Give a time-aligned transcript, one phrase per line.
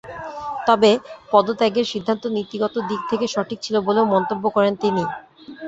[0.67, 0.91] তবে
[1.31, 5.03] পদত্যাগের সিদ্ধান্ত নীতিগত দিক থেকে সঠিক ছিল বলেও মন্তব্য করেন তিনি।